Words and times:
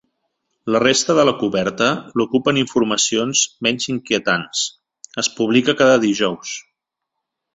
La 0.75 0.79
resta 0.83 1.15
de 1.17 1.25
la 1.29 1.33
coberta 1.41 1.89
l'ocupen 2.21 2.61
informacions 2.61 3.43
menys 3.67 3.87
inquietants: 3.95 4.65
«Es 5.25 5.31
publica 5.41 5.77
cada 5.83 6.01
dijous. 6.09 6.57